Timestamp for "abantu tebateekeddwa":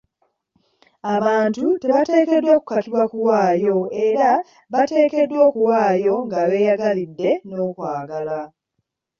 1.15-2.55